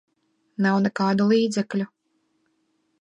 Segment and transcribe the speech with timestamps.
[0.65, 1.89] Nav nekādu līdzekļu.